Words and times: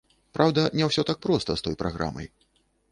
Праўда, 0.37 0.61
не 0.79 0.89
ўсё 0.89 1.01
так 1.11 1.21
проста 1.27 1.51
з 1.61 1.69
той 1.69 1.81
праграмай. 1.85 2.27